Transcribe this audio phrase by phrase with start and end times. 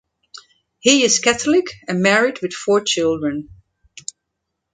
[0.79, 3.49] He is Catholic and married with four children.